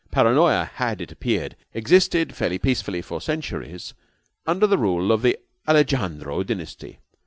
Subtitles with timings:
[0.09, 3.93] Paranoya had, it appeared, existed fairly peacefully for centuries
[4.47, 6.97] under the rule of the Alejandro dynasty.